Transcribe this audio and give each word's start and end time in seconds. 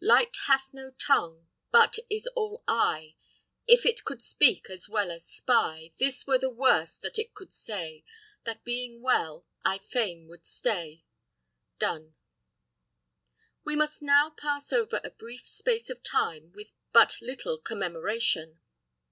Light 0.00 0.36
hath 0.46 0.72
no 0.72 0.90
tongue, 0.92 1.48
but 1.72 1.98
is 2.08 2.28
all 2.36 2.62
eye; 2.68 3.16
If 3.66 3.84
it 3.84 4.04
could 4.04 4.22
speak 4.22 4.70
as 4.70 4.88
well 4.88 5.10
as 5.10 5.26
spy, 5.26 5.90
This 5.98 6.24
were 6.24 6.38
the 6.38 6.50
worst 6.52 7.02
that 7.02 7.18
it 7.18 7.34
could 7.34 7.52
say, 7.52 8.04
That 8.44 8.62
being 8.62 9.02
well 9.02 9.44
I 9.64 9.78
fain 9.78 10.28
would 10.28 10.46
stay. 10.46 11.04
Donne. 11.80 12.14
We 13.64 13.74
must 13.74 14.02
now 14.02 14.30
pass 14.30 14.72
over 14.72 15.00
a 15.02 15.10
brief 15.10 15.48
space 15.48 15.90
of 15.90 16.04
time 16.04 16.52
with 16.52 16.72
but 16.92 17.20
little 17.20 17.58
commemoration. 17.58 18.60